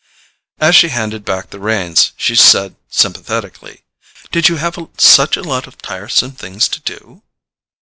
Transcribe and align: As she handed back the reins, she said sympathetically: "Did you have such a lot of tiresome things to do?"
As 0.59 0.75
she 0.75 0.87
handed 0.89 1.23
back 1.23 1.51
the 1.51 1.59
reins, 1.59 2.11
she 2.17 2.33
said 2.35 2.75
sympathetically: 2.89 3.83
"Did 4.31 4.49
you 4.49 4.55
have 4.55 4.79
such 4.97 5.37
a 5.37 5.43
lot 5.43 5.67
of 5.67 5.77
tiresome 5.79 6.31
things 6.31 6.67
to 6.69 6.79
do?" 6.79 7.21